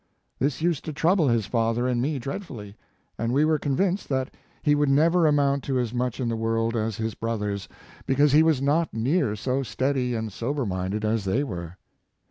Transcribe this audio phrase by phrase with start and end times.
[0.39, 2.75] This used to trouble his father and me dreadfully,
[3.19, 6.75] and w$ were convinced that he would never amount to as much in the world
[6.75, 7.69] as His Life and Work his brothers,
[8.07, 11.77] because he was not near so steady and sober minded as they were.